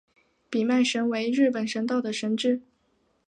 [0.49, 2.63] 比卖神为日本神道的神只。